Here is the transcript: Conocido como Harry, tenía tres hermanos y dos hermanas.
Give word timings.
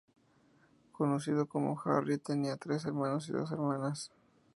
Conocido 0.93 1.45
como 1.45 1.79
Harry, 1.85 2.17
tenía 2.17 2.57
tres 2.57 2.85
hermanos 2.85 3.29
y 3.29 3.33
dos 3.33 3.51
hermanas. 3.51 4.11